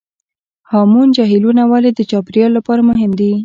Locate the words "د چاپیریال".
1.93-2.51